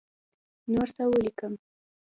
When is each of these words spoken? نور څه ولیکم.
نور 0.71 0.87
څه 0.95 1.03
ولیکم. 1.11 1.53